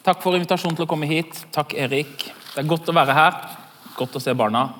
[0.00, 1.42] Takk for invitasjonen til å komme hit.
[1.52, 2.22] Takk, Erik.
[2.24, 3.34] Det er godt å være her.
[3.98, 4.70] Godt å se barna.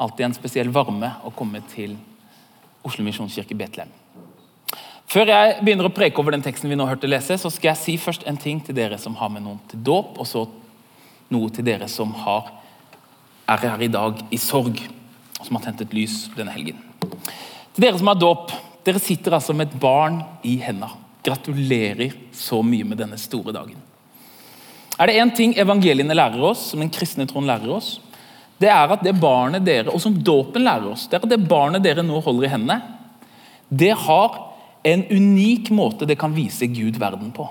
[0.00, 1.98] Alltid en spesiell varme å komme til
[2.86, 3.90] Oslo misjonskirke Betlehem.
[5.08, 7.80] Før jeg begynner å preke over den teksten vi nå hørte lese, så skal jeg
[7.80, 10.46] si først en ting til dere som har med noen til dåp, og så
[11.32, 12.48] noe til dere som har,
[13.48, 14.80] er her i dag i sorg,
[15.38, 16.80] og som har tent et lys denne helgen.
[17.72, 18.52] Til dere som har dåp,
[18.84, 20.92] dere sitter altså med et barn i hendene.
[21.24, 23.87] Gratulerer så mye med denne store dagen.
[24.98, 27.98] Er det én ting evangeliene lærer oss, som den kristne troen lærer oss,
[28.58, 31.46] det er at det barnet dere, og som dåpen lærer oss, det er at det
[31.46, 32.80] barnet dere nå holder i hendene,
[33.70, 34.40] det har
[34.88, 37.46] en unik måte det kan vise Gud verden på.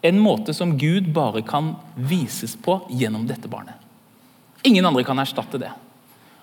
[0.00, 1.74] En måte som Gud bare kan
[2.08, 3.76] vises på gjennom dette barnet.
[4.64, 5.74] Ingen andre kan erstatte det.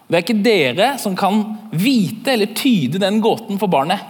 [0.07, 1.41] Det er ikke dere som kan
[1.73, 4.03] vite eller tyde den gåten for barnet.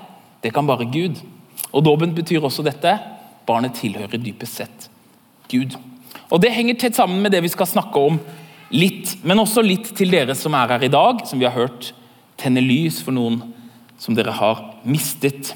[0.44, 1.24] Det kan bare Gud.
[1.72, 2.92] Og Dåpen betyr også dette.
[3.48, 4.92] Barnet tilhører dypest sett
[5.52, 5.78] Gud.
[6.30, 8.20] Og Det henger tett sammen med det vi skal snakke om
[8.74, 11.94] litt, men også litt til dere som er her i dag, som vi har hørt
[12.38, 13.40] tenne lys for noen
[13.98, 15.54] som dere har mistet,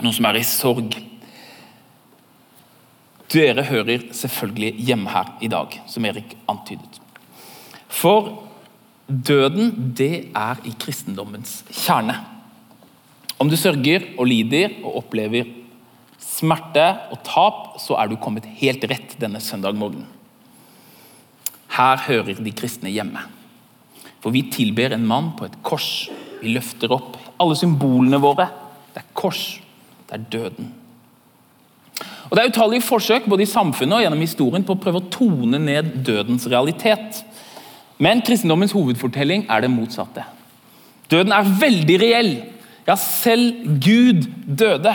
[0.00, 0.96] noen som er i sorg.
[3.32, 6.98] Dere hører selvfølgelig hjemme her i dag, som Erik antydet.
[7.92, 8.32] For
[9.06, 12.16] døden, det er i kristendommens kjerne.
[13.40, 15.48] Om du sørger og lider og opplever
[16.22, 20.08] smerte og tap, så er du kommet helt rett denne søndag morgenen.
[21.72, 23.22] Her hører de kristne hjemme.
[24.22, 26.08] For vi tilber en mann på et kors.
[26.42, 28.46] Vi løfter opp alle symbolene våre.
[28.92, 29.42] Det er kors,
[30.08, 30.72] det er døden.
[32.28, 35.10] Og Det er utallige forsøk både i samfunnet og gjennom historien på å prøve å
[35.12, 37.22] tone ned dødens realitet.
[38.02, 40.24] Men kristendommens hovedfortelling er det motsatte.
[41.12, 42.32] Døden er veldig reell.
[42.86, 44.94] Ja, selv Gud døde.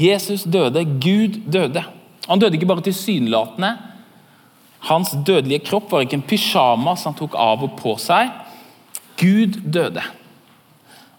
[0.00, 1.84] Jesus døde, Gud døde.
[2.28, 3.74] Han døde ikke bare tilsynelatende.
[4.88, 8.32] Hans dødelige kropp var ikke en pysjamas han tok av og på seg.
[9.20, 10.02] Gud døde.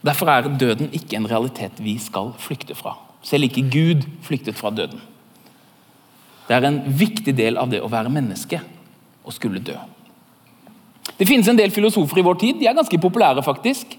[0.01, 2.95] Derfor er døden ikke en realitet vi skal flykte fra.
[3.21, 5.01] Selv ikke Gud flyktet fra døden.
[6.47, 8.57] Det er en viktig del av det å være menneske
[9.21, 9.77] å skulle dø.
[11.19, 13.93] Det finnes en del filosofer i vår tid, de er ganske populære faktisk,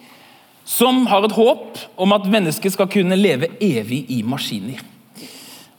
[0.64, 4.82] som har et håp om at mennesket skal kunne leve evig i maskiner.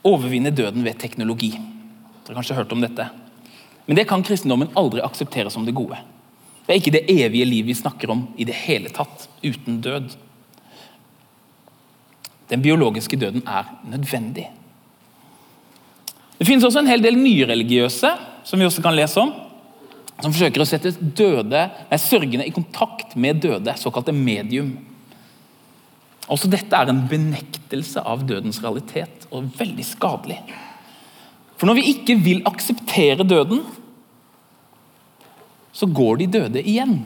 [0.04, 1.54] Overvinne døden ved teknologi.
[1.54, 3.06] Dere har kanskje hørt om dette.
[3.86, 5.96] Men det kan kristendommen aldri akseptere som det gode.
[6.64, 10.14] Det er ikke det evige liv vi snakker om i det hele tatt, uten død.
[12.48, 14.46] Den biologiske døden er nødvendig.
[16.38, 18.10] Det finnes også en hel del nyreligiøse
[18.44, 19.32] som vi også kan lese om,
[20.22, 24.76] som forsøker å sette døde, nei, sørgende i kontakt med døde, såkalte medium.
[26.30, 30.38] Også dette er en benektelse av dødens realitet, og veldig skadelig.
[31.58, 33.64] For når vi ikke vil akseptere døden,
[35.74, 36.96] så går de døde igjen.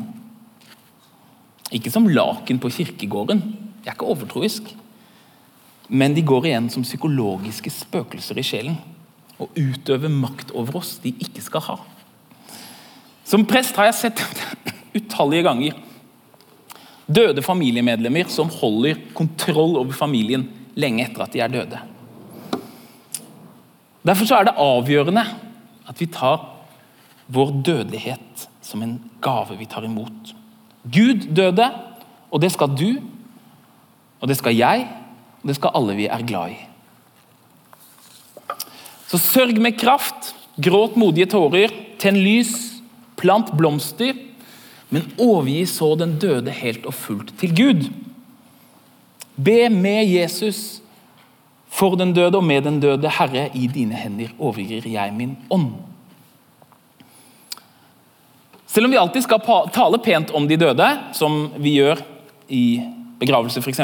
[1.73, 3.41] Ikke som laken på kirkegården,
[3.85, 4.69] jeg er ikke overtroisk.
[5.89, 8.77] Men de går igjen som psykologiske spøkelser i sjelen
[9.41, 11.77] og utøver makt over oss de ikke skal ha.
[13.29, 14.25] Som prest har jeg sett
[14.97, 15.77] utallige ganger
[17.09, 20.47] døde familiemedlemmer som holder kontroll over familien
[20.79, 21.81] lenge etter at de er døde.
[24.05, 25.25] Derfor er det avgjørende
[25.89, 26.45] at vi tar
[27.33, 30.33] vår dødelighet som en gave vi tar imot.
[30.85, 31.67] Gud døde,
[32.31, 33.01] og det skal du,
[34.21, 34.87] og det skal jeg,
[35.43, 36.59] og det skal alle vi er glad i.
[39.09, 42.78] Så sørg med kraft, gråt modige tårer, tenn lys,
[43.19, 44.17] Plant blomster,
[44.89, 47.89] men overgi så den døde helt og fullt til Gud.
[49.37, 50.81] Be med Jesus
[51.69, 53.11] for den døde og med den døde.
[53.19, 55.73] Herre, i dine hender overgir jeg min ånd.
[58.69, 59.43] Selv om vi alltid skal
[59.75, 62.03] tale pent om de døde, som vi gjør
[62.53, 62.81] i
[63.21, 63.81] begravelse f.eks.,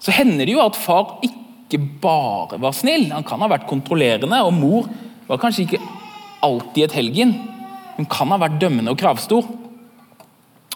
[0.00, 3.10] så hender det jo at far ikke bare var snill.
[3.12, 4.86] Han kan ha vært kontrollerende, og mor
[5.28, 5.82] var kanskje ikke
[6.46, 7.34] alltid et helgen.
[8.00, 9.44] Hun kan ha vært dømmende og kravstor.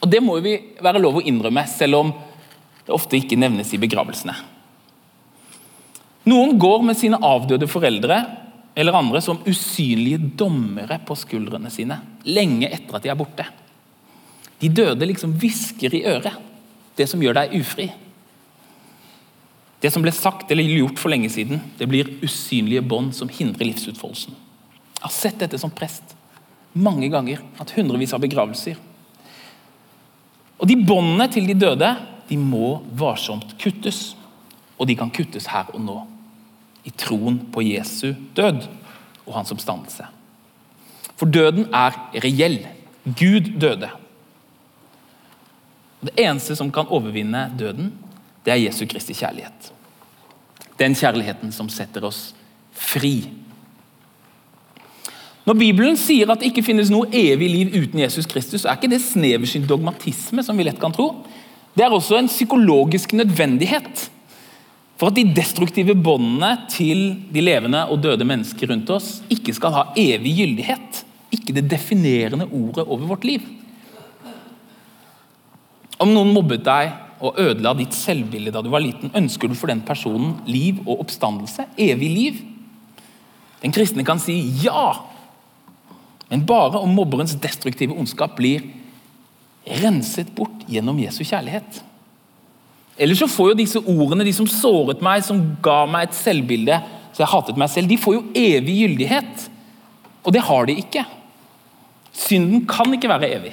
[0.05, 2.11] Og Det må vi være lov å innrømme, selv om
[2.85, 4.35] det ofte ikke nevnes i begravelsene.
[6.29, 8.19] Noen går med sine avdøde foreldre
[8.77, 13.47] eller andre som usynlige dommere på skuldrene sine, lenge etter at de er borte.
[14.61, 16.37] De døde liksom hvisker i øret,
[16.99, 17.87] det som gjør deg ufri.
[19.81, 23.71] Det som ble sagt eller gjort for lenge siden, det blir usynlige bånd som hindrer
[23.71, 24.37] livsutfoldelsen.
[24.99, 26.14] Jeg har sett dette som prest
[26.75, 27.43] mange ganger.
[27.59, 28.79] Hatt hundrevis av begravelser.
[30.59, 31.91] Og De båndene til de døde
[32.29, 34.15] de må varsomt kuttes.
[34.79, 36.03] Og de kan kuttes her og nå.
[36.85, 38.67] i troen på Jesu død
[39.25, 40.05] og hans oppstandelse.
[41.17, 42.59] For døden er reell.
[43.05, 43.89] Gud døde.
[46.05, 47.95] Det eneste som kan overvinne døden,
[48.45, 49.71] det er Jesu Kristi kjærlighet.
[50.77, 52.35] Den kjærligheten som setter oss
[52.73, 53.31] fri.
[55.45, 58.79] Når Bibelen sier at det ikke finnes noe evig liv uten Jesus Kristus, så er
[58.79, 61.11] ikke det sneversynt dogmatisme, som vi lett kan tro.
[61.77, 64.07] Det er også en psykologisk nødvendighet.
[64.97, 67.03] For at de destruktive båndene til
[67.35, 71.03] de levende og døde mennesker rundt oss ikke skal ha evig gyldighet.
[71.35, 73.45] Ikke det definerende ordet over vårt liv.
[76.01, 76.95] Om noen mobbet deg
[77.25, 81.05] og ødela ditt selvbilde da du var liten, ønsker du for den personen liv og
[81.05, 81.67] oppstandelse?
[81.77, 82.41] Evig liv?
[83.63, 84.93] Den kristne kan si ja,
[86.35, 88.67] men bare om mobberens destruktive ondskap blir
[89.85, 91.79] renset bort gjennom Jesu kjærlighet.
[92.99, 96.83] Ellers så får jo disse ordene, de som såret meg, som ga meg et selvbilde
[97.15, 99.45] så jeg hatet meg selv, de får jo evig gyldighet.
[100.27, 101.05] Og det har de ikke.
[102.15, 103.53] Synden kan ikke være evig.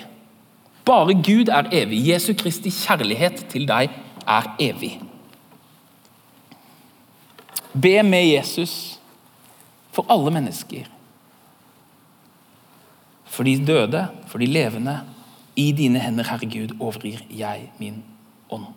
[0.86, 2.01] Bare Gud er evig.
[2.10, 3.94] Jesu Kristi kjærlighet til deg
[4.25, 4.95] er evig.
[7.72, 8.98] Be med Jesus
[9.94, 10.89] for alle mennesker.
[13.41, 14.99] For de døde, for de levende.
[15.57, 17.95] I dine hender, Herre Gud, overgir jeg min
[18.53, 18.67] ånd.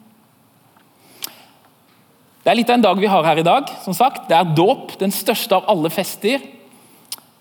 [2.40, 3.68] Det er litt av en dag vi har her i dag.
[3.84, 4.22] som sagt.
[4.30, 6.40] Det er dåp, den største av alle fester.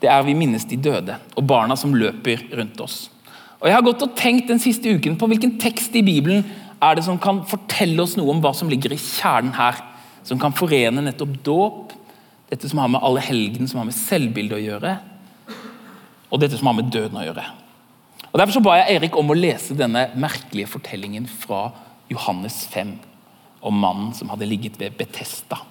[0.03, 3.09] Det er vi minnes de døde og barna som løper rundt oss.
[3.61, 6.43] Og Jeg har gått og tenkt den siste uken på hvilken tekst i Bibelen
[6.81, 9.79] er det som kan fortelle oss noe om hva som ligger i kjernen her.
[10.27, 11.93] Som kan forene nettopp dåp,
[12.49, 14.97] dette som har med alle helgen, som har med selvbildet å gjøre,
[16.33, 17.45] og dette som har med døden å gjøre.
[18.31, 21.67] Og Derfor så ba jeg Erik om å lese denne merkelige fortellingen fra
[22.09, 22.95] Johannes 5
[23.63, 25.61] om mannen som hadde ligget ved Betesta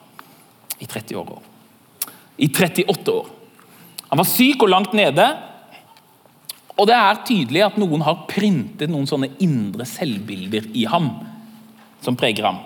[0.78, 1.42] i 30 år.
[2.38, 3.26] I 38 år.
[4.12, 5.26] Han var syk og langt nede,
[6.78, 11.10] og det er tydelig at noen har printet noen sånne indre selvbilder i ham,
[12.04, 12.62] som preger ham.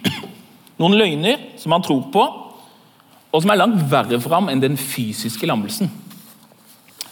[0.80, 2.24] Noen løgner som han tror på,
[3.30, 5.90] og som er langt verre for ham enn den fysiske lammelsen.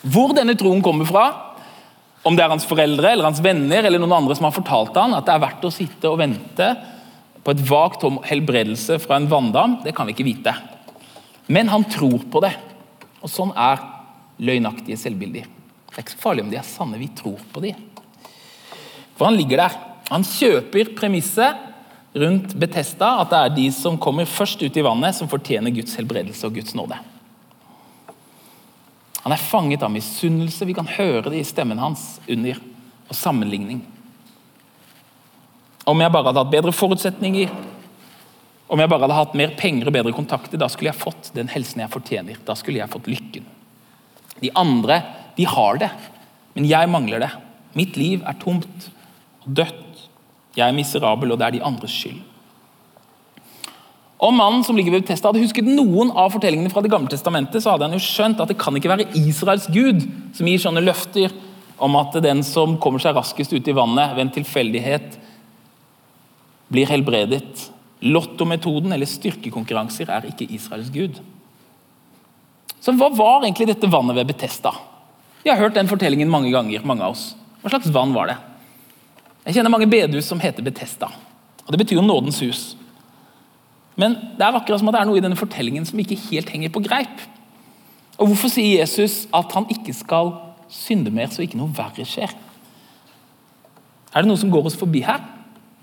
[0.03, 1.27] Hvor denne troen kommer fra,
[2.27, 5.15] om det er hans foreldre eller hans venner eller noen andre som har fortalt han
[5.17, 6.71] at det er verdt å sitte og vente
[7.45, 10.53] på et vagt om helbredelse fra en vanndam, det kan vi ikke vite.
[11.49, 12.53] Men han tror på det.
[13.25, 13.81] Og sånn er
[14.45, 15.47] løgnaktige selvbilder.
[15.89, 17.73] Det er ikke så farlig om de er sanne, vi tror på de.
[19.17, 19.79] For han ligger der.
[20.11, 21.65] Han kjøper premisset
[22.19, 25.97] rundt Betesta, at det er de som kommer først ut i vannet, som fortjener Guds
[25.99, 27.01] helbredelse og Guds nåde.
[29.25, 30.67] Han er fanget av misunnelse.
[30.69, 32.61] Vi kan høre det i stemmen hans under
[33.09, 33.81] og sammenligning.
[35.89, 37.53] Om jeg bare hadde hatt bedre forutsetninger,
[38.69, 41.49] om jeg bare hadde hatt mer penger og bedre kontakter, da skulle jeg fått den
[41.49, 42.41] helsen jeg fortjener.
[42.45, 43.47] Da skulle jeg fått lykken.
[44.43, 45.01] De andre
[45.39, 45.89] de har det,
[46.55, 47.31] men jeg mangler det.
[47.79, 48.91] Mitt liv er tomt
[49.45, 50.05] og dødt.
[50.59, 52.21] Jeg er miserabel, og det er de andres skyld.
[54.19, 57.63] Om mannen som ligger ved Bethesda hadde husket noen av fortellingene fra Det gamle testamentet,
[57.63, 60.03] så hadde han jo skjønt at det kan ikke være Israels gud
[60.35, 61.31] som gir sånne løfter
[61.79, 65.19] om at den som kommer seg raskest ut i vannet ved en tilfeldighet,
[66.69, 67.69] blir helbredet.
[68.03, 71.21] Lottometoden eller styrkekonkurranser er ikke Israels gud.
[72.83, 74.75] Så hva var egentlig dette vannet ved Betesta?
[75.43, 76.83] Vi har hørt den fortellingen mange ganger.
[76.85, 77.35] mange av oss.
[77.63, 78.37] Hva slags vann var det?
[79.47, 81.07] Jeg kjenner mange bedehus som heter Betesta.
[81.67, 82.78] og Det betyr jo nådens hus.
[83.99, 86.53] Men det er akkurat som at det er noe i denne fortellingen som ikke helt
[86.55, 87.25] henger på greip.
[88.19, 90.33] Og Hvorfor sier Jesus at han ikke skal
[90.71, 92.31] synde mer, så ikke noe verre skjer?
[94.15, 95.21] Er det noe som går oss forbi her?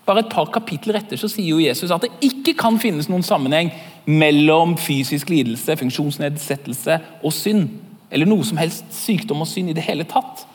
[0.05, 3.25] Bare et par kapitler etter så sier jo Jesus at det ikke kan finnes noen
[3.25, 3.71] sammenheng
[4.05, 7.69] mellom fysisk lidelse, funksjonsnedsettelse og synd
[8.13, 10.45] eller noe som helst sykdom og synd i det hele tatt.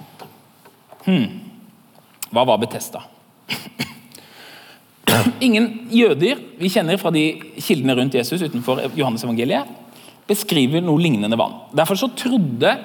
[1.02, 1.40] Hmm.
[2.30, 3.02] Hva var Betesta?
[5.42, 7.24] Ingen jøder vi kjenner fra de
[7.60, 9.68] kildene rundt Jesus utenfor Johannes evangeliet,
[10.30, 11.56] beskriver noe lignende vann.
[11.74, 12.76] Derfor så trodde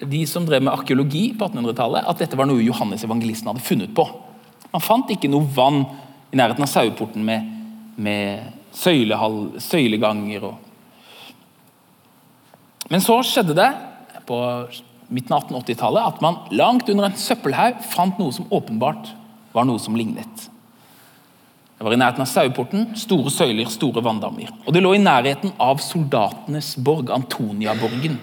[0.00, 3.92] de som drev med arkeologi på 1800-tallet, at dette var noe Johannes evangelisten hadde funnet
[3.96, 4.06] på.
[4.70, 5.82] Man fant ikke noe vann
[6.30, 7.52] i nærheten av saueporten med,
[8.00, 10.66] med søyleganger og
[12.90, 13.68] men så skjedde det
[14.26, 14.36] på
[15.14, 19.12] midten av 1880-tallet at man langt under en søppelhaug fant noe som åpenbart
[19.54, 20.49] var noe som lignet.
[21.80, 22.82] Det var i nærheten av saueporten.
[23.00, 24.50] Store søyler, store vanndammer.
[24.68, 28.18] Og det lå i nærheten av soldatenes borg, Antoniaborgen.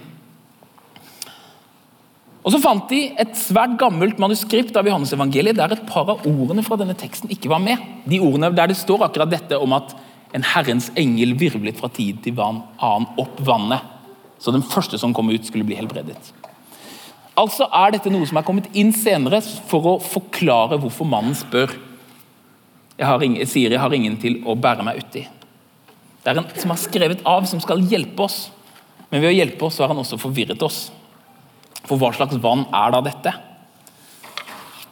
[2.45, 6.61] Og Så fant de et svært gammelt manuskript av Johannes-evangeliet der et par av ordene
[6.61, 7.81] fra denne teksten ikke var med.
[8.05, 9.97] De ordene der det står akkurat dette om at
[10.37, 13.81] en Herrens engel virvlet fra tid til vann, annen opp vannet,
[14.37, 16.29] så den første som kom ut, skulle bli helbredet.
[17.33, 21.73] Altså er dette noe som er kommet inn senere for å forklare hvorfor mannen spør.
[22.97, 25.23] Jeg, ingen, sier jeg har ingen til å bære meg uti.
[26.23, 28.47] Det er en som har skrevet av, som skal hjelpe oss.
[29.11, 30.87] Men ved å hjelpe oss så har han også forvirret oss.
[31.87, 33.33] For hva slags vann er da dette?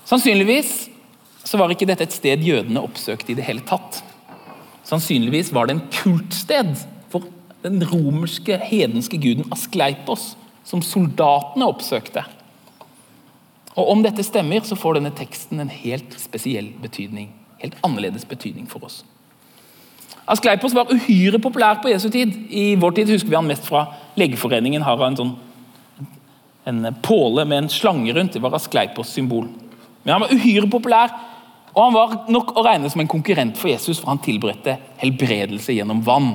[0.05, 0.73] Sannsynligvis
[1.45, 3.99] så var ikke dette et sted jødene oppsøkte i det hele tatt.
[4.85, 6.75] Sannsynligvis var det en kultsted
[7.09, 7.25] for
[7.65, 10.35] den romerske, hedenske guden Askleipos,
[10.65, 12.23] som soldatene oppsøkte.
[13.75, 17.33] Og Om dette stemmer, så får denne teksten en helt spesiell betydning.
[17.65, 19.01] Helt annerledes betydning for oss.
[20.29, 22.31] Askleipos var uhyre populær på Jesu tid.
[22.49, 24.85] I vår tid husker vi han mest fra Legeforeningen.
[24.85, 25.35] har en sånn
[26.65, 28.33] en påle med en slange rundt.
[28.33, 29.45] Det var Askleipos symbol.
[30.03, 31.13] Men han var uhyre populær
[31.75, 35.75] og Han var nok å regne som en konkurrent for Jesus, for han tilberedte helbredelse
[35.75, 36.29] gjennom vann.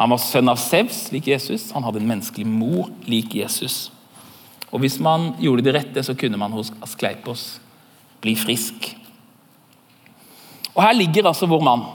[0.00, 1.66] Han var sønn av Sevs, lik Jesus.
[1.76, 3.90] Han hadde en menneskelig mor, lik Jesus.
[4.72, 7.60] Og Hvis man gjorde det rette, så kunne man hos Askleipos
[8.24, 8.94] bli frisk.
[10.74, 11.86] Og Her ligger altså vår mann.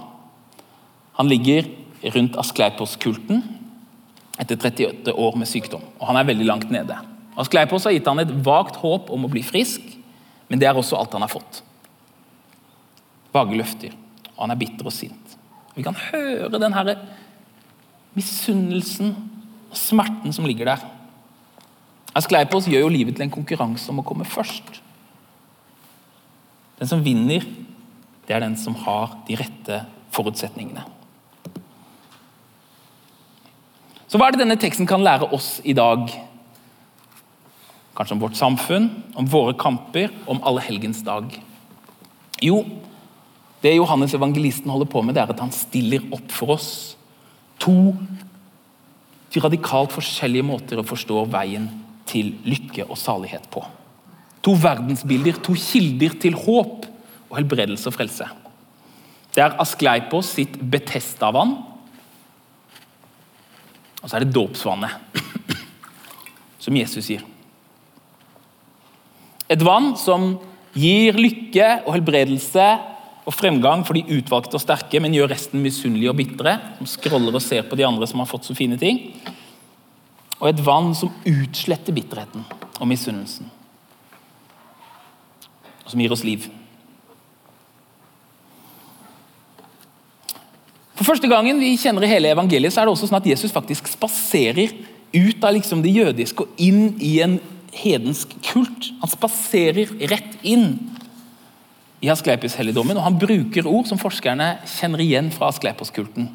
[1.19, 1.67] Han ligger
[2.15, 3.43] rundt Askleipos-kulten
[4.39, 5.83] etter 38 år med sykdom.
[5.99, 6.97] Og Han er veldig langt nede.
[7.37, 9.81] Askleipos har gitt han et vagt håp om å bli frisk,
[10.47, 11.63] men det er også alt han har fått
[13.35, 13.95] vage løfter.
[14.35, 15.37] Og han er bitter og sint.
[15.75, 16.93] Vi kan høre den her
[18.15, 19.11] misunnelsen
[19.69, 20.85] og smerten som ligger der.
[22.15, 24.79] Askleipos gjør jo livet til en konkurranse om å komme først.
[26.79, 27.43] Den som vinner,
[28.25, 29.81] det er den som har de rette
[30.15, 30.85] forutsetningene.
[34.07, 36.07] Så Hva er det denne teksten kan lære oss i dag?
[37.95, 41.31] Kanskje om vårt samfunn, om våre kamper, om allehelgens dag?
[42.43, 42.61] Jo,
[43.63, 46.69] det Johannes evangelisten holder på med, det er at han stiller opp for oss
[47.59, 47.95] to
[49.35, 51.67] radikalt forskjellige måter å forstå veien
[52.07, 53.63] til lykke og salighet på.
[54.45, 56.85] To verdensbilder, to kilder til håp
[57.35, 58.27] og helbredelse og frelse.
[59.35, 61.57] Det er Askleipos sitt Betesta-vann,
[63.99, 65.19] og så er det dåpsvannet,
[66.63, 67.25] som Jesus gir.
[69.51, 70.37] Et vann som
[70.75, 72.65] gir lykke og helbredelse
[73.25, 76.55] og fremgang for de utvalgte og sterke, men gjør resten misunnelige og bitre.
[76.79, 79.01] Som scroller og ser på de andre som har fått så fine ting.
[80.39, 82.45] Og et vann som utsletter bitterheten
[82.79, 83.49] og misunnelsen.
[85.83, 86.45] Og som gir oss liv.
[90.95, 93.53] For første gangen vi kjenner i hele evangeliet, så er det også sånn at Jesus
[93.53, 94.71] faktisk spaserer
[95.15, 97.37] ut av liksom det jødiske og inn i en
[97.75, 98.91] hedensk kult.
[99.01, 100.77] Han spaserer rett inn
[102.03, 106.29] i Asklepios-helligdommen, og han bruker ord som forskerne kjenner igjen fra Asklepios-kulten.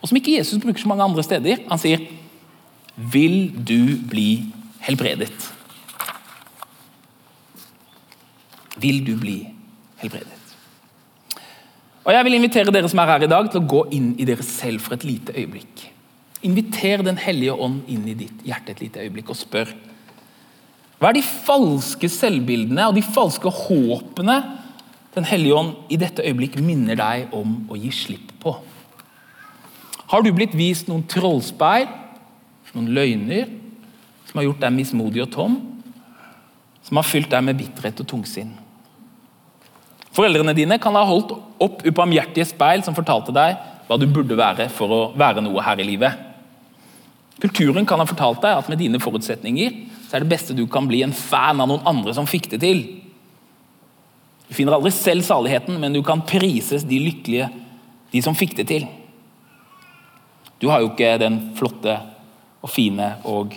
[0.00, 1.64] Og som ikke Jesus bruker så mange andre steder.
[1.68, 2.00] Han sier
[2.96, 5.52] 'Vil du bli helbredet'?
[8.76, 9.48] Vil du bli
[9.96, 10.41] helbredet?
[12.02, 14.26] Og Jeg vil invitere dere som er her i dag, til å gå inn i
[14.26, 15.86] dere selv for et lite øyeblikk.
[16.42, 19.74] Inviter Den hellige ånd inn i ditt hjerte et lite øyeblikk og spør
[21.02, 24.36] hva er de falske selvbildene og de falske håpene
[25.16, 28.52] den hellige ånd i dette øyeblikk minner deg om å gi slipp på.
[30.12, 31.88] Har du blitt vist noen trollspeil,
[32.76, 33.50] noen løgner,
[34.28, 35.58] som har gjort deg mismodig og tom?
[36.86, 38.54] Som har fylt deg med bitterhet og tungsinn?
[40.12, 43.56] Foreldrene dine kan ha holdt opp ubarmhjertige speil som fortalte deg
[43.88, 46.28] hva du burde være for å være noe her i livet.
[47.42, 50.86] Kulturen kan ha fortalt deg at med dine forutsetninger så er det beste du kan
[50.88, 52.82] bli en fan av noen andre som fikk det til.
[54.48, 57.48] Du finner aldri selv saligheten, men du kan prises de lykkelige,
[58.12, 58.84] de som fikk det til.
[60.60, 61.96] Du har jo ikke den flotte
[62.62, 63.56] og fine og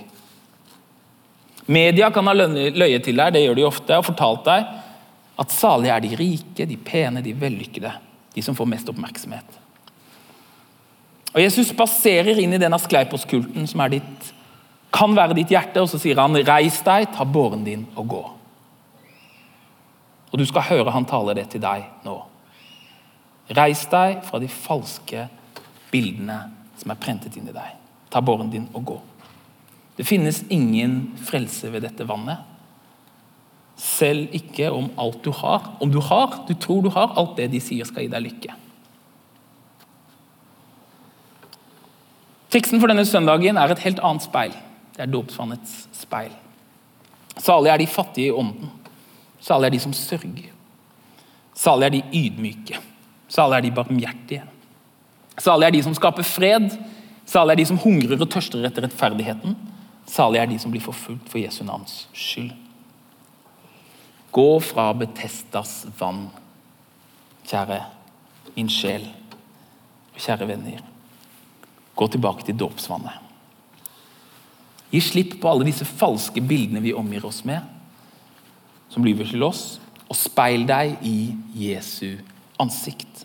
[1.66, 4.68] Media kan ha løyet til deg, det gjør de ofte, og fortalt deg
[5.39, 7.92] at salige er de rike, de pene, de vellykkede.
[8.36, 9.60] De som får mest oppmerksomhet.
[11.36, 14.32] Og Jesus spaserer inn i den Askleipos-kulten som ditt,
[14.96, 18.30] kan være ditt hjerte, og så sier han 'reis deg, ta båren din og gå'.
[20.32, 22.15] Og du skal høre han tale det til deg nå.
[23.56, 25.27] Reis deg fra de falske
[25.92, 26.39] bildene
[26.77, 27.75] som er prentet inn i deg.
[28.10, 29.01] Ta båren din og gå.
[29.96, 32.38] Det finnes ingen frelse ved dette vannet.
[33.75, 35.74] Selv ikke om alt du har.
[35.84, 38.55] Om du har, du tror du har alt det de sier skal gi deg lykke.
[42.55, 44.55] Teksten for denne søndagen er et helt annet speil.
[44.96, 46.32] Det er dåpsvannets speil.
[47.36, 48.72] Salige er de fattige i ånden.
[49.44, 50.51] Salige er de som sørger.
[51.55, 52.79] Salige er de ydmyke.
[53.27, 54.44] Salige er de barmhjertige.
[55.38, 56.70] Salig er de som skaper fred.
[57.27, 59.58] Salig er de som hungrer og tørster etter rettferdigheten.
[60.08, 62.53] Salig er de som blir forfulgt for Jesu navns skyld.
[64.36, 66.25] Gå fra Betestas vann,
[67.48, 67.77] kjære
[68.58, 69.06] min sjel,
[70.12, 70.82] og kjære venner.
[71.96, 73.22] Gå tilbake til dåpsvannet.
[74.92, 77.63] Gi slipp på alle disse falske bildene vi omgir oss med,
[78.92, 82.18] som lyver til oss, og speil deg i Jesu
[82.62, 83.24] ansikt.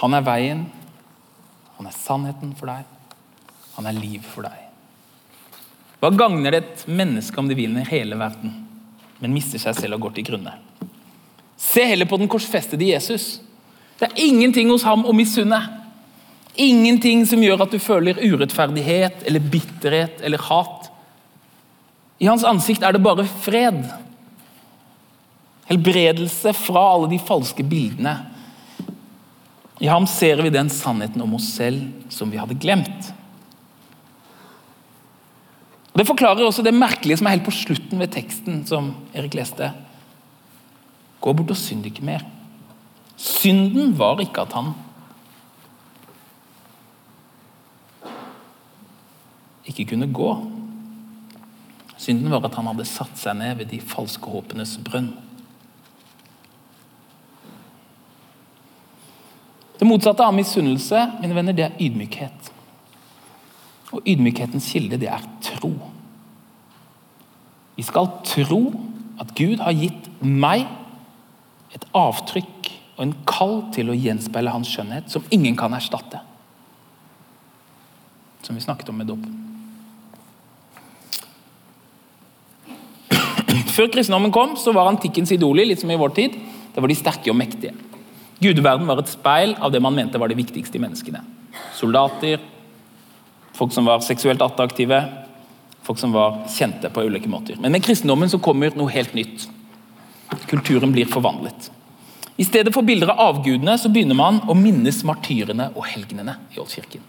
[0.00, 0.62] Han er veien,
[1.80, 2.86] han er sannheten for deg,
[3.74, 4.65] han er liv for deg.
[6.00, 8.52] Hva gagner det et menneske om det vinner hele verden,
[9.18, 10.52] men mister seg selv og går til grunne?
[11.56, 13.38] Se heller på den korsfestede Jesus.
[13.96, 15.60] Det er ingenting hos ham å misunne.
[16.60, 20.90] Ingenting som gjør at du føler urettferdighet eller bitterhet eller hat.
[22.20, 23.82] I hans ansikt er det bare fred.
[25.68, 28.18] Helbredelse fra alle de falske bildene
[29.78, 33.12] i ham ser vi den sannheten om oss selv som vi hadde glemt.
[35.96, 39.32] Og Det forklarer også det merkelige som er helt på slutten ved teksten, som Erik
[39.32, 39.70] leste.
[41.24, 42.20] Gå bort og synd ikke mer.
[43.16, 44.74] Synden var ikke at han
[49.64, 50.34] ikke kunne gå.
[51.96, 55.14] Synden var at han hadde satt seg ned ved de falske håpenes brønn.
[59.80, 62.52] Det motsatte av misunnelse mine venner, det er ydmykhet.
[63.96, 65.24] Og ydmykhetens kilde, det er
[65.66, 65.90] tro.
[67.76, 68.62] Vi skal tro
[69.20, 70.66] at Gud har gitt meg
[71.76, 76.22] et avtrykk og en kall til å gjenspeile hans skjønnhet, som ingen kan erstatte.
[78.46, 79.42] Som vi snakket om med dåpen.
[83.76, 86.38] Før kristendommen kom, så var antikkens idoler, litt som i vår tid,
[86.72, 87.74] det var de sterke og mektige.
[88.40, 91.20] Gudeverden var et speil av det man mente var det viktigste i menneskene.
[91.76, 92.40] Soldater,
[93.56, 95.02] folk som var seksuelt attraktive,
[95.86, 97.56] folk som var kjente på ulike måter.
[97.62, 99.46] Men med kristendommen så kommer noe helt nytt.
[100.50, 101.70] Kulturen blir forvandlet.
[102.36, 106.60] I stedet for bilder av avgudene så begynner man å minnes martyrene og helgenene i
[106.60, 107.04] Oldkirken.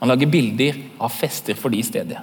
[0.00, 2.20] Man lager bilder av fester for de i stedet.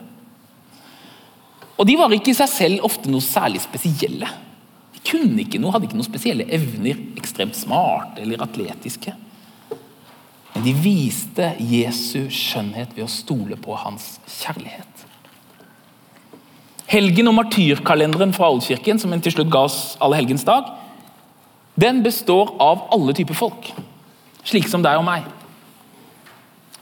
[1.78, 4.30] Og De var ikke i seg selv ofte noe særlig spesielle
[4.96, 9.14] De kunne ikke noe, hadde ikke noen spesielle evner, ekstremt smarte eller atletiske.
[10.56, 14.87] Men de viste Jesu skjønnhet ved å stole på hans kjærlighet.
[16.88, 20.70] Helgen og martyrkalenderen fra Oldkirken, som en til slutt ga oss alle helgens dag,
[21.78, 23.68] den består av alle typer folk,
[24.48, 25.28] slik som deg og meg.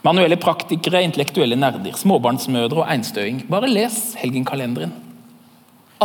[0.06, 3.42] Manuelle praktikere, intellektuelle nerder, småbarnsmødre og einstøing.
[3.50, 4.94] Bare les helgenkalenderen.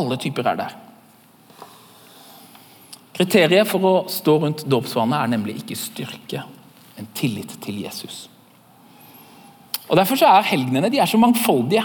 [0.00, 0.76] Alle typer er der.
[3.20, 6.46] Kriteriet for å stå rundt dåpsvannet er nemlig ikke styrke,
[6.96, 8.30] men tillit til Jesus.
[9.90, 11.84] Og Derfor er helgenene de er så mangfoldige.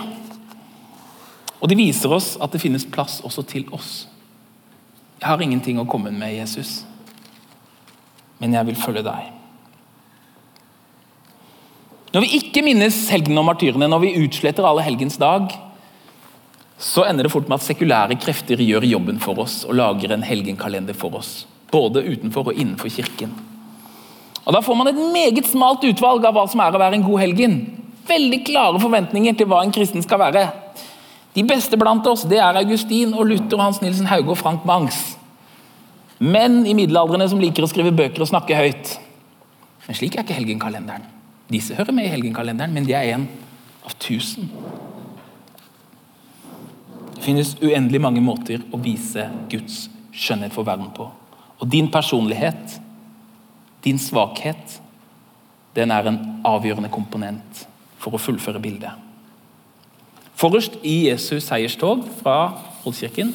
[1.61, 4.05] Og De viser oss at det finnes plass også til oss.
[5.21, 6.83] Jeg har ingenting å komme med, Jesus,
[8.41, 9.31] men jeg vil følge deg.
[12.15, 15.49] Når vi ikke minnes helgenen og martyrene, når vi utsletter alle helgens dag,
[16.79, 20.23] så ender det fort med at sekulære krefter gjør jobben for oss og lager en
[20.27, 21.45] helgenkalender for oss.
[21.71, 23.31] Både utenfor og innenfor kirken.
[24.45, 27.07] Og Da får man et meget smalt utvalg av hva som er å være en
[27.07, 27.57] god helgen.
[28.05, 30.45] Veldig klare forventninger til hva en kristen skal være.
[31.35, 35.17] De beste blant oss det er Augustin og Luther, Hans Nilsen Hauge og Frank Mangs.
[36.23, 38.93] Menn i middelaldrende som liker å skrive bøker og snakke høyt.
[39.85, 41.09] Men slik er ikke helgenkalenderen.
[41.51, 43.27] Disse hører med i helgenkalenderen, men de er en
[43.85, 44.47] av tusen.
[47.15, 51.09] Det finnes uendelig mange måter å vise Guds skjønnhet for verden på.
[51.59, 52.79] Og din personlighet,
[53.83, 54.79] din svakhet,
[55.75, 57.65] den er en avgjørende komponent
[57.99, 59.04] for å fullføre bildet.
[60.35, 62.37] Forrest i Jesus seierstog fra
[62.85, 63.31] Oldkirken,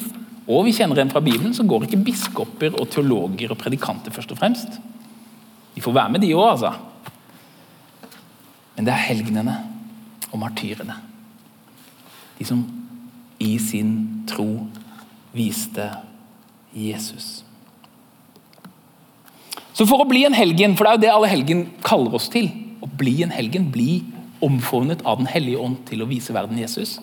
[0.51, 4.33] og vi kjenner en fra Bibelen, så går ikke biskoper og teologer og predikanter først
[4.33, 4.79] og fremst.
[5.75, 6.73] De får være med, de òg, altså.
[8.75, 9.55] Men det er helgenene
[10.31, 10.97] og martyrene.
[12.39, 12.63] De som
[13.41, 13.93] i sin
[14.29, 14.67] tro
[15.33, 15.87] viste
[16.75, 17.41] Jesus.
[19.73, 22.29] Så for å bli en helgen, for det er jo det alle helgen kaller oss
[22.31, 22.49] til,
[22.81, 24.01] å bli en helgen, bli
[24.41, 26.99] omfavnet av Den hellige ånd til å vise verden Jesus,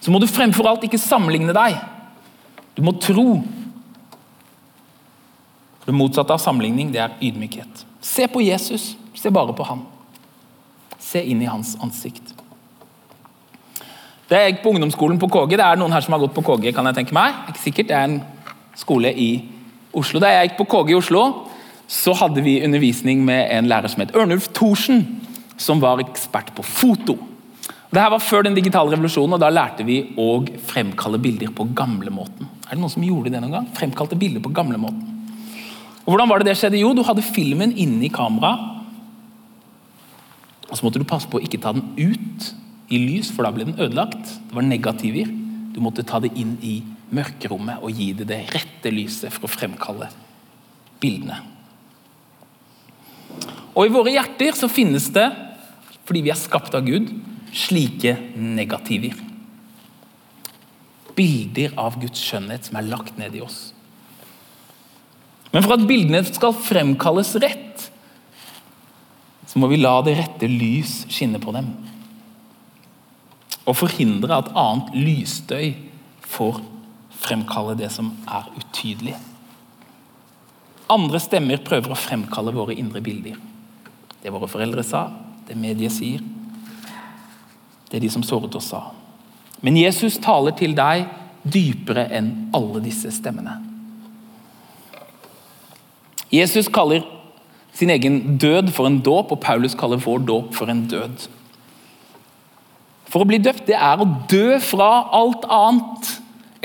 [0.00, 1.78] så må du fremfor alt ikke sammenligne deg.
[2.76, 3.40] Du må tro.
[5.86, 7.84] Det motsatte av sammenligning det er ydmykhet.
[8.04, 9.86] Se på Jesus, se bare på ham.
[11.00, 12.34] Se inn i hans ansikt.
[14.28, 15.56] Det jeg på ungdomsskolen på KG.
[15.56, 17.34] Det er noen her som har gått på KG, kan jeg tenke meg.
[17.48, 18.20] Ikke sikkert, Det er en
[18.76, 19.30] skole i
[19.92, 20.20] Oslo.
[20.20, 21.22] Da jeg gikk på KG i Oslo,
[21.88, 25.00] så hadde vi undervisning med en lærer som het Ørnulf Thorsen,
[25.58, 27.18] som var ekspert på foto.
[27.88, 32.48] Dette var før den digitale revolusjonen, og da lærte vi å fremkalle bilder på gamlemåten.
[32.68, 33.68] Er det noen som gjorde det noen gang?
[33.76, 35.14] Fremkalte bilder på gamlemåten.
[36.04, 36.80] Hvordan var det det skjedde?
[36.80, 38.76] Jo, du hadde filmen inni kameraet.
[40.68, 42.50] Og så måtte du passe på å ikke ta den ut
[42.92, 44.36] i lys, for da ble den ødelagt.
[44.50, 45.28] Det var negativer.
[45.72, 46.78] Du måtte ta det inn i
[47.14, 50.10] mørkerommet og gi det det rette lyset for å fremkalle
[51.00, 51.40] bildene.
[53.78, 55.24] Og I våre hjerter så finnes det,
[56.08, 57.10] fordi vi er skapt av Gud,
[57.52, 59.12] slike negativer.
[61.18, 63.74] Bilder av Guds skjønnhet som er lagt ned i oss.
[65.52, 67.88] Men for at bildene skal fremkalles rett,
[69.48, 71.68] så må vi la det rette lys skinne på dem.
[73.68, 75.74] Og forhindre at annet lysstøy
[76.24, 76.62] får
[77.20, 79.16] fremkalle det som er utydelig.
[80.88, 83.36] Andre stemmer prøver å fremkalle våre indre bilder.
[84.22, 85.08] Det våre foreldre sa,
[85.48, 86.22] det mediet sier.
[87.88, 88.90] Det de som såret oss sa.
[89.64, 91.08] Men Jesus taler til deg
[91.48, 93.56] dypere enn alle disse stemmene.
[96.32, 97.06] Jesus kaller
[97.72, 101.28] sin egen død for en dåp, og Paulus kaller vår dåp for en død.
[103.08, 106.10] For å bli døpt det er å dø fra alt annet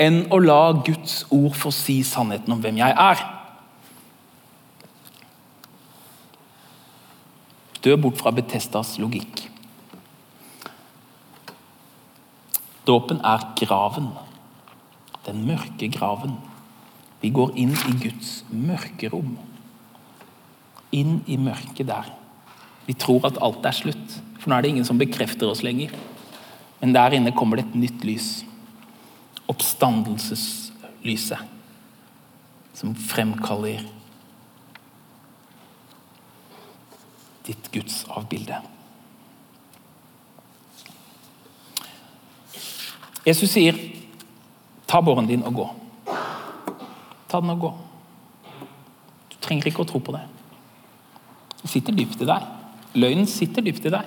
[0.02, 3.22] enn å la Guds ord få si sannheten om hvem jeg er.
[7.84, 9.44] Dø bort fra Betestas logikk.
[12.88, 14.08] Dåpen er graven.
[15.26, 16.38] Den mørke graven.
[17.20, 19.36] Vi går inn i Guds mørkerom.
[20.92, 22.10] Inn i mørket der.
[22.84, 25.92] Vi tror at alt er slutt, for nå er det ingen som bekrefter oss lenger.
[26.80, 28.28] Men der inne kommer det et nytt lys.
[29.48, 31.40] Oppstandelseslyset.
[32.76, 33.80] Som fremkaller
[37.46, 38.60] ditt Guds avbilde.
[43.26, 43.74] Jesus sier,
[44.86, 45.74] 'Ta båren din og gå'.
[47.28, 47.72] Ta den og gå.
[49.30, 50.22] Du trenger ikke å tro på det.
[51.62, 52.42] Det sitter dypt i deg.
[52.94, 54.04] Løgnen sitter dypt i deg.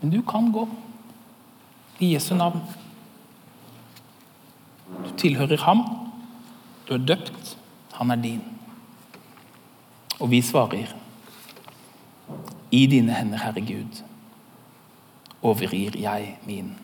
[0.00, 0.68] Men du kan gå.
[1.98, 2.60] I Jesu navn.
[5.04, 5.82] Du tilhører ham.
[6.88, 7.56] Du er døpt.
[7.92, 8.44] Han er din.
[10.20, 10.92] Og vi svarer
[12.70, 14.02] i dine hender, Herre Gud,
[15.42, 16.74] overgir jeg min